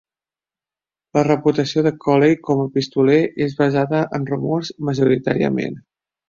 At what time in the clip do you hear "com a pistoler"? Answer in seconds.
2.47-3.19